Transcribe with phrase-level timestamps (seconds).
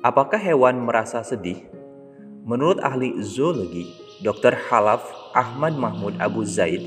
[0.00, 1.60] Apakah hewan merasa sedih?
[2.48, 3.84] Menurut ahli zoologi,
[4.24, 4.56] Dr.
[4.56, 5.04] Halaf
[5.36, 6.80] Ahmad Mahmud Abu Zaid,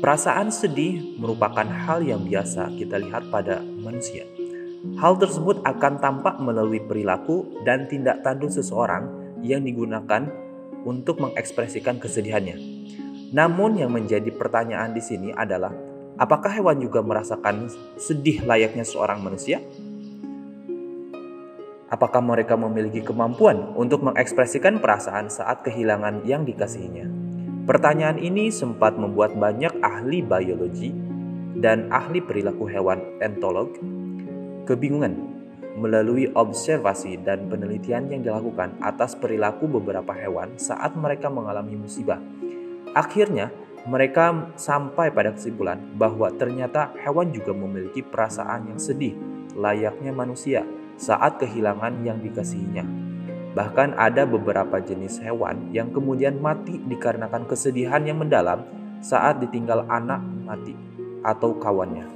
[0.00, 4.24] perasaan sedih merupakan hal yang biasa kita lihat pada manusia.
[4.96, 9.04] Hal tersebut akan tampak melalui perilaku dan tindak tanduk seseorang
[9.44, 10.24] yang digunakan
[10.88, 12.56] untuk mengekspresikan kesedihannya.
[13.36, 15.76] Namun yang menjadi pertanyaan di sini adalah
[16.16, 17.68] apakah hewan juga merasakan
[18.00, 19.60] sedih layaknya seorang manusia?
[21.92, 27.04] Apakah mereka memiliki kemampuan untuk mengekspresikan perasaan saat kehilangan yang dikasihinya?
[27.68, 30.96] Pertanyaan ini sempat membuat banyak ahli biologi
[31.60, 33.76] dan ahli perilaku hewan entolog
[34.64, 35.12] kebingungan
[35.76, 42.20] melalui observasi dan penelitian yang dilakukan atas perilaku beberapa hewan saat mereka mengalami musibah.
[42.96, 43.52] Akhirnya,
[43.84, 49.12] mereka sampai pada kesimpulan bahwa ternyata hewan juga memiliki perasaan yang sedih,
[49.52, 50.64] layaknya manusia
[50.96, 52.86] saat kehilangan yang dikasihinya.
[53.54, 58.66] Bahkan ada beberapa jenis hewan yang kemudian mati dikarenakan kesedihan yang mendalam
[58.98, 60.74] saat ditinggal anak mati
[61.22, 62.06] atau kawannya.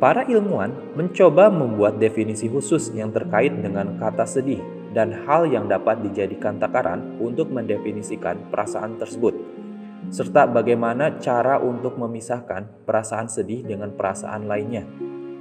[0.00, 4.62] Para ilmuwan mencoba membuat definisi khusus yang terkait dengan kata sedih
[4.96, 9.36] dan hal yang dapat dijadikan takaran untuk mendefinisikan perasaan tersebut,
[10.08, 14.88] serta bagaimana cara untuk memisahkan perasaan sedih dengan perasaan lainnya.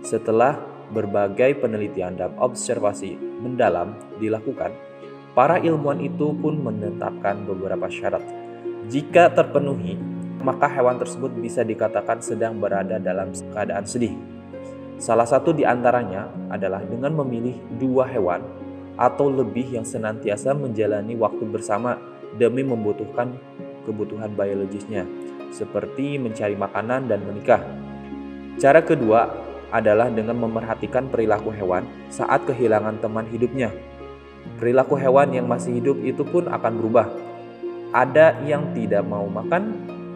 [0.04, 0.60] Setelah
[0.90, 4.74] berbagai penelitian dan observasi mendalam dilakukan,
[5.38, 8.22] para ilmuwan itu pun menetapkan beberapa syarat.
[8.90, 9.96] Jika terpenuhi,
[10.42, 14.16] maka hewan tersebut bisa dikatakan sedang berada dalam keadaan sedih.
[15.00, 18.44] Salah satu di antaranya adalah dengan memilih dua hewan
[19.00, 21.96] atau lebih yang senantiasa menjalani waktu bersama
[22.36, 23.32] demi membutuhkan
[23.88, 25.08] kebutuhan biologisnya,
[25.56, 27.64] seperti mencari makanan dan menikah.
[28.60, 33.70] Cara kedua adalah dengan memerhatikan perilaku hewan saat kehilangan teman hidupnya.
[34.58, 37.08] Perilaku hewan yang masih hidup itu pun akan berubah.
[37.94, 39.74] Ada yang tidak mau makan,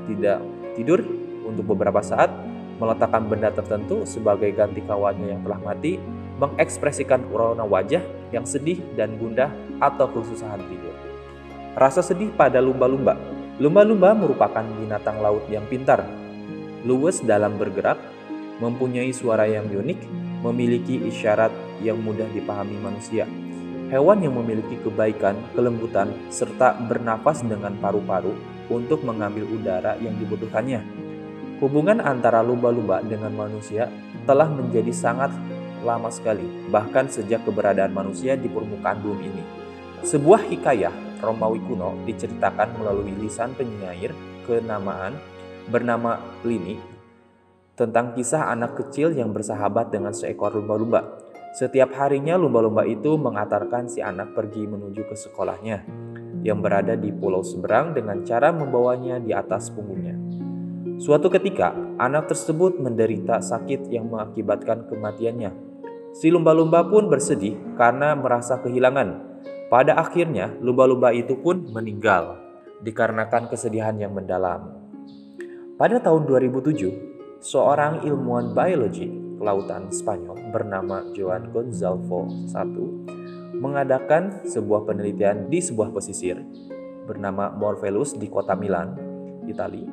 [0.09, 0.41] tidak
[0.77, 1.01] tidur
[1.45, 2.29] untuk beberapa saat,
[2.81, 5.97] meletakkan benda tertentu sebagai ganti kawannya yang telah mati,
[6.41, 8.01] mengekspresikan urona wajah
[8.33, 10.95] yang sedih dan gundah atau kesusahan tidur.
[11.73, 13.17] Rasa sedih pada lumba-lumba.
[13.61, 16.01] Lumba-lumba merupakan binatang laut yang pintar,
[16.85, 18.01] luwes dalam bergerak,
[18.63, 19.99] mempunyai suara yang unik,
[20.39, 21.51] memiliki isyarat
[21.83, 23.27] yang mudah dipahami manusia.
[23.91, 28.31] Hewan yang memiliki kebaikan, kelembutan, serta bernapas dengan paru-paru
[28.71, 30.79] untuk mengambil udara yang dibutuhkannya.
[31.59, 33.91] Hubungan antara lumba-lumba dengan manusia
[34.23, 35.29] telah menjadi sangat
[35.83, 39.43] lama sekali, bahkan sejak keberadaan manusia di permukaan bumi ini.
[40.03, 40.91] Sebuah hikayah
[41.23, 44.11] Romawi kuno diceritakan melalui lisan penyair
[44.43, 45.15] kenamaan
[45.71, 46.92] bernama Pliny
[47.73, 51.17] tentang kisah anak kecil yang bersahabat dengan seekor lumba-lumba.
[51.53, 55.85] Setiap harinya lumba-lumba itu mengantarkan si anak pergi menuju ke sekolahnya
[56.43, 60.17] yang berada di pulau seberang dengan cara membawanya di atas punggungnya.
[61.01, 65.51] Suatu ketika, anak tersebut menderita sakit yang mengakibatkan kematiannya.
[66.13, 69.33] Si lumba-lumba pun bersedih karena merasa kehilangan.
[69.73, 72.37] Pada akhirnya, lumba-lumba itu pun meninggal
[72.85, 74.77] dikarenakan kesedihan yang mendalam.
[75.73, 77.12] Pada tahun 2007,
[77.43, 82.23] seorang ilmuwan biologi kelautan Spanyol bernama Joan Gonzalvo
[82.55, 82.87] I
[83.59, 86.39] mengadakan sebuah penelitian di sebuah pesisir
[87.03, 88.95] bernama Morvelus di kota Milan,
[89.43, 89.91] Italia.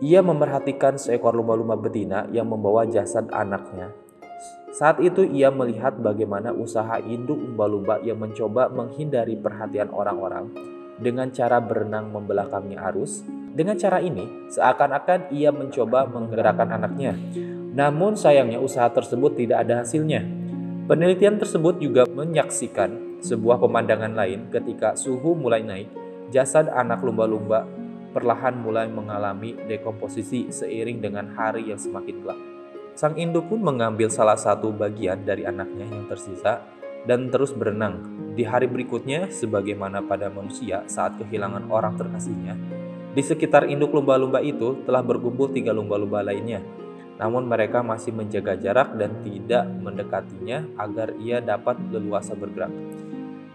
[0.00, 3.92] Ia memerhatikan seekor lumba-lumba betina yang membawa jasad anaknya.
[4.72, 10.48] Saat itu ia melihat bagaimana usaha induk lumba-lumba yang mencoba menghindari perhatian orang-orang
[10.96, 13.20] dengan cara berenang membelakangi arus
[13.60, 17.12] dengan cara ini, seakan-akan ia mencoba menggerakkan anaknya.
[17.76, 20.24] Namun sayangnya usaha tersebut tidak ada hasilnya.
[20.88, 25.92] Penelitian tersebut juga menyaksikan sebuah pemandangan lain ketika suhu mulai naik,
[26.32, 27.68] jasad anak lumba-lumba
[28.16, 32.40] perlahan mulai mengalami dekomposisi seiring dengan hari yang semakin gelap.
[32.96, 36.64] Sang induk pun mengambil salah satu bagian dari anaknya yang tersisa
[37.04, 38.02] dan terus berenang.
[38.34, 42.79] Di hari berikutnya, sebagaimana pada manusia saat kehilangan orang terkasihnya,
[43.10, 46.62] di sekitar induk lumba-lumba itu telah berkumpul tiga lumba-lumba lainnya.
[47.18, 52.72] Namun mereka masih menjaga jarak dan tidak mendekatinya agar ia dapat leluasa bergerak.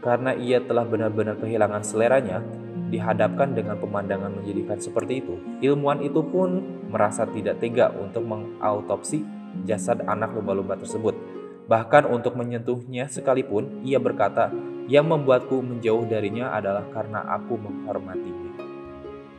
[0.03, 2.45] Karena ia telah benar-benar kehilangan seleranya,
[2.93, 5.35] dihadapkan dengan pemandangan menjadikan seperti itu,
[5.65, 6.61] ilmuwan itu pun
[6.93, 9.25] merasa tidak tega untuk mengautopsi
[9.65, 11.17] jasad anak lumba-lumba tersebut.
[11.65, 14.53] Bahkan untuk menyentuhnya sekalipun, ia berkata,
[14.85, 18.44] "Yang membuatku menjauh darinya adalah karena aku menghormatinya."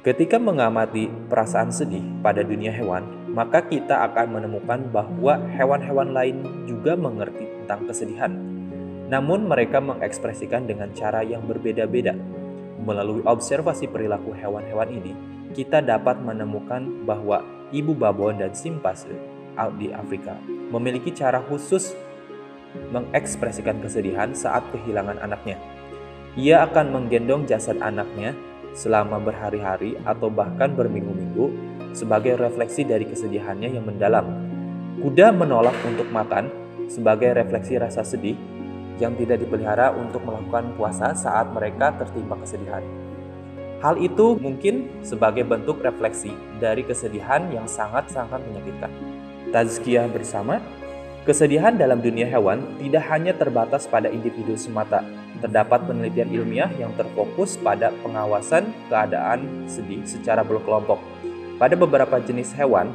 [0.07, 6.95] Ketika mengamati perasaan sedih pada dunia hewan, maka kita akan menemukan bahwa hewan-hewan lain juga
[6.95, 8.31] mengerti tentang kesedihan.
[9.11, 12.15] Namun mereka mengekspresikan dengan cara yang berbeda-beda.
[12.87, 15.11] Melalui observasi perilaku hewan-hewan ini,
[15.59, 17.43] kita dapat menemukan bahwa
[17.75, 19.11] ibu babon dan simpase
[19.75, 20.39] di Afrika
[20.71, 21.99] memiliki cara khusus
[22.95, 25.59] mengekspresikan kesedihan saat kehilangan anaknya.
[26.39, 28.39] Ia akan menggendong jasad anaknya
[28.77, 31.49] selama berhari-hari atau bahkan berminggu-minggu
[31.97, 34.29] sebagai refleksi dari kesedihannya yang mendalam.
[35.01, 36.53] Kuda menolak untuk makan
[36.93, 38.37] sebagai refleksi rasa sedih
[39.01, 42.85] yang tidak dipelihara untuk melakukan puasa saat mereka tertimpa kesedihan.
[43.81, 48.89] Hal itu mungkin sebagai bentuk refleksi dari kesedihan yang sangat-sangat menyakitkan.
[49.53, 50.65] Tazkiyah bersama,
[51.29, 55.05] kesedihan dalam dunia hewan tidak hanya terbatas pada individu semata.
[55.41, 60.99] Terdapat penelitian ilmiah yang terfokus pada pengawasan keadaan sedih secara berkelompok.
[61.61, 62.93] Pada beberapa jenis hewan,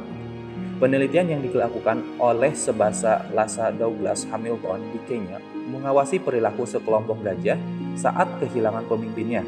[0.82, 5.38] penelitian yang dilakukan oleh Sebasa Lasa Douglas Hamilton di Kenya
[5.70, 7.58] mengawasi perilaku sekelompok gajah
[7.94, 9.46] saat kehilangan pemimpinnya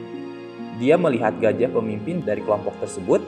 [0.75, 3.23] dia melihat gajah pemimpin dari kelompok tersebut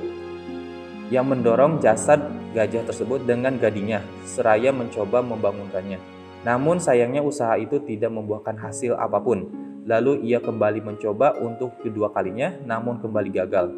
[1.14, 2.18] yang mendorong jasad
[2.50, 6.15] gajah tersebut dengan gadinya, seraya mencoba membangunkannya.
[6.46, 9.50] Namun sayangnya usaha itu tidak membuahkan hasil apa pun.
[9.82, 13.74] Lalu ia kembali mencoba untuk kedua kalinya, namun kembali gagal.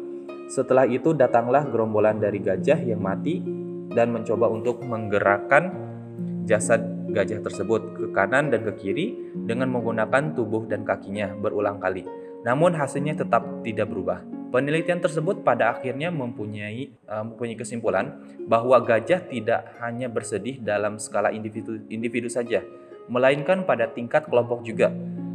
[0.53, 3.41] Setelah itu datanglah gerombolan dari gajah yang mati
[3.89, 5.73] dan mencoba untuk menggerakkan
[6.45, 12.05] jasad gajah tersebut ke kanan dan ke kiri dengan menggunakan tubuh dan kakinya berulang kali.
[12.45, 14.38] Namun hasilnya tetap tidak berubah.
[14.49, 18.17] Penelitian tersebut pada akhirnya mempunyai uh, mempunyai kesimpulan
[18.49, 22.65] bahwa gajah tidak hanya bersedih dalam skala individu individu saja,
[23.05, 24.89] melainkan pada tingkat kelompok juga.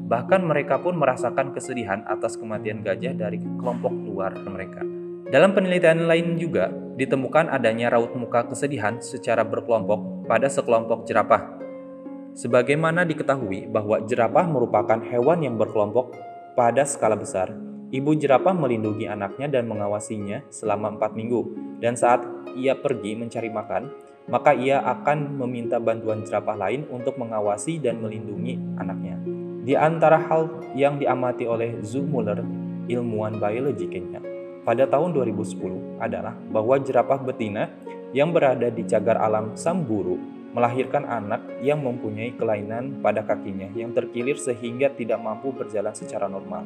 [0.05, 4.82] Bahkan mereka pun merasakan kesedihan atas kematian gajah dari kelompok luar mereka.
[5.31, 11.55] Dalam penelitian lain juga ditemukan adanya raut muka kesedihan secara berkelompok pada sekelompok jerapah.
[12.34, 16.19] Sebagaimana diketahui bahwa jerapah merupakan hewan yang berkelompok
[16.58, 17.55] pada skala besar,
[17.90, 21.40] ibu jerapah melindungi anaknya dan mengawasinya selama empat minggu.
[21.82, 22.25] Dan saat
[22.56, 23.92] ia pergi mencari makan,
[24.31, 29.20] maka ia akan meminta bantuan jerapah lain untuk mengawasi dan melindungi anaknya.
[29.64, 32.40] Di antara hal yang diamati oleh Zu Muller,
[32.88, 34.20] ilmuwan biologi Kenya,
[34.64, 37.69] pada tahun 2010 adalah bahwa jerapah betina
[38.16, 40.16] yang berada di cagar alam Samburu
[40.54, 46.62] melahirkan anak yang mempunyai kelainan pada kakinya yang terkilir sehingga tidak mampu berjalan secara normal.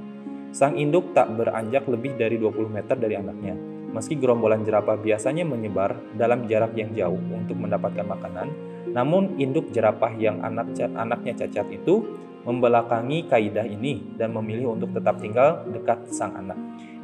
[0.49, 3.55] Sang induk tak beranjak lebih dari 20 meter dari anaknya.
[3.89, 8.49] Meski gerombolan jerapah biasanya menyebar dalam jarak yang jauh untuk mendapatkan makanan,
[8.93, 12.05] namun induk jerapah yang anak anaknya cacat itu
[12.45, 16.56] membelakangi kaidah ini dan memilih untuk tetap tinggal dekat sang anak.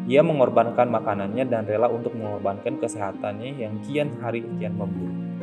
[0.08, 5.33] Ia mengorbankan makanannya dan rela untuk mengorbankan kesehatannya yang kian hari kian memburuk.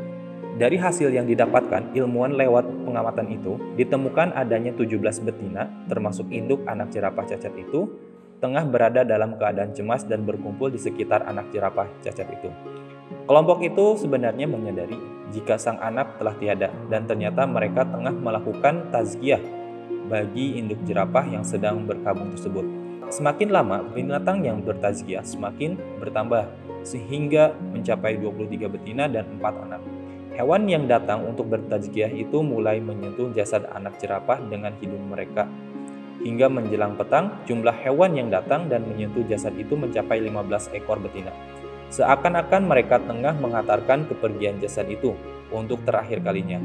[0.61, 6.93] Dari hasil yang didapatkan, ilmuwan lewat pengamatan itu ditemukan adanya 17 betina, termasuk induk anak
[6.93, 7.89] jerapah cacat itu,
[8.37, 12.53] tengah berada dalam keadaan cemas dan berkumpul di sekitar anak jerapah cacat itu.
[13.25, 15.01] Kelompok itu sebenarnya menyadari
[15.33, 19.41] jika sang anak telah tiada dan ternyata mereka tengah melakukan tazkiyah
[20.13, 22.69] bagi induk jerapah yang sedang berkabung tersebut.
[23.09, 26.45] Semakin lama, binatang yang bertazkiyah semakin bertambah
[26.85, 30.00] sehingga mencapai 23 betina dan 4 anak.
[30.41, 35.45] Hewan yang datang untuk bertajkiah itu mulai menyentuh jasad anak jerapah dengan hidung mereka.
[36.17, 41.29] Hingga menjelang petang, jumlah hewan yang datang dan menyentuh jasad itu mencapai 15 ekor betina.
[41.93, 45.13] Seakan-akan mereka tengah mengantarkan kepergian jasad itu
[45.53, 46.57] untuk terakhir kalinya.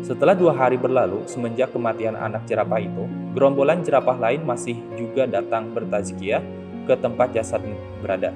[0.00, 3.04] Setelah dua hari berlalu, semenjak kematian anak jerapah itu,
[3.36, 6.40] gerombolan jerapah lain masih juga datang bertajkiah
[6.88, 7.60] ke tempat jasad
[8.00, 8.32] berada.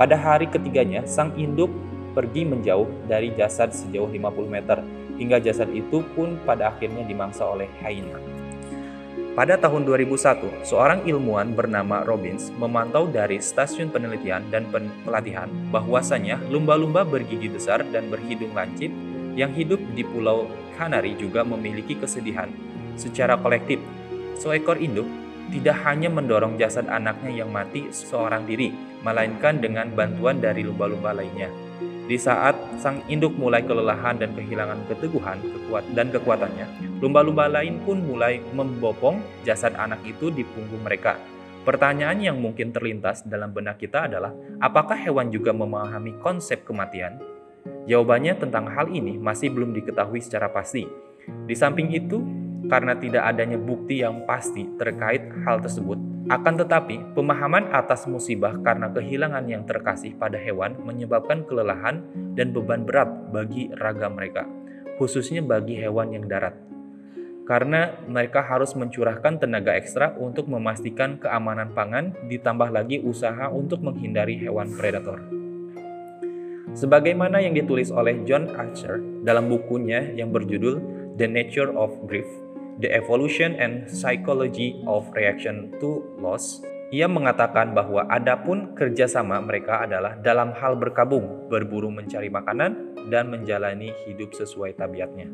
[0.00, 1.68] Pada hari ketiganya, sang induk
[2.12, 4.78] pergi menjauh dari jasad sejauh 50 meter,
[5.20, 8.16] hingga jasad itu pun pada akhirnya dimangsa oleh hyena.
[9.30, 14.66] Pada tahun 2001, seorang ilmuwan bernama Robbins memantau dari stasiun penelitian dan
[15.06, 18.90] pelatihan bahwasanya lumba-lumba bergigi besar dan berhidung lancip
[19.38, 22.50] yang hidup di Pulau Kanari juga memiliki kesedihan.
[22.98, 23.78] Secara kolektif,
[24.34, 25.06] seekor induk
[25.54, 28.74] tidak hanya mendorong jasad anaknya yang mati seorang diri,
[29.06, 31.69] melainkan dengan bantuan dari lumba-lumba lainnya.
[32.10, 38.02] Di saat sang induk mulai kelelahan dan kehilangan keteguhan kekuat dan kekuatannya, lumba-lumba lain pun
[38.02, 41.14] mulai membopong jasad anak itu di punggung mereka.
[41.62, 47.22] Pertanyaan yang mungkin terlintas dalam benak kita adalah, apakah hewan juga memahami konsep kematian?
[47.86, 50.82] Jawabannya tentang hal ini masih belum diketahui secara pasti.
[51.46, 52.26] Di samping itu,
[52.66, 58.86] karena tidak adanya bukti yang pasti terkait hal tersebut, akan tetapi, pemahaman atas musibah karena
[58.86, 62.06] kehilangan yang terkasih pada hewan menyebabkan kelelahan
[62.38, 64.46] dan beban berat bagi raga mereka,
[64.94, 66.54] khususnya bagi hewan yang darat.
[67.50, 74.38] karena mereka harus mencurahkan tenaga ekstra untuk memastikan keamanan pangan, ditambah lagi usaha untuk menghindari
[74.38, 75.18] hewan predator.
[76.70, 80.78] Sebagaimana yang ditulis oleh John Archer dalam bukunya yang berjudul
[81.18, 82.30] The Nature of Grief,
[82.80, 90.16] The Evolution and Psychology of Reaction to Loss, ia mengatakan bahwa adapun kerjasama mereka adalah
[90.16, 95.28] dalam hal berkabung, berburu mencari makanan, dan menjalani hidup sesuai tabiatnya.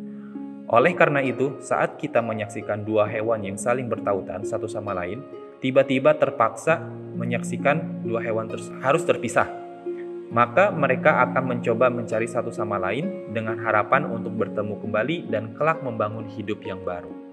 [0.75, 5.23] Oleh karena itu, saat kita menyaksikan dua hewan yang saling bertautan satu sama lain,
[5.63, 6.83] tiba-tiba terpaksa
[7.15, 8.51] menyaksikan dua hewan
[8.83, 9.47] harus terpisah.
[10.35, 15.79] Maka mereka akan mencoba mencari satu sama lain dengan harapan untuk bertemu kembali dan kelak
[15.87, 17.26] membangun hidup yang baru.